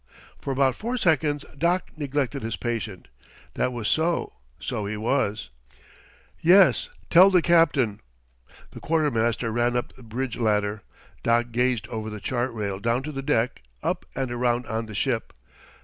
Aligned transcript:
For 0.39 0.51
about 0.51 0.75
four 0.75 0.97
seconds 0.97 1.45
Doc 1.55 1.91
neglected 1.95 2.41
his 2.41 2.55
patient. 2.57 3.07
That 3.53 3.71
was 3.71 3.87
so; 3.87 4.33
so 4.59 4.87
he 4.87 4.97
was. 4.97 5.51
"Yes, 6.39 6.89
tell 7.11 7.29
the 7.29 7.43
captain." 7.43 7.99
The 8.71 8.79
quartermaster 8.79 9.51
ran 9.51 9.77
up 9.77 9.93
the 9.93 10.01
bridge 10.01 10.37
ladder. 10.37 10.81
Doc 11.21 11.51
gazed 11.51 11.85
over 11.89 12.09
the 12.09 12.19
chart 12.19 12.51
rail 12.51 12.79
down 12.79 13.03
to 13.03 13.11
the 13.11 13.21
deck, 13.21 13.61
up 13.83 14.07
and 14.15 14.31
around 14.31 14.65
on 14.65 14.87
the 14.87 14.95
ship. 14.95 15.33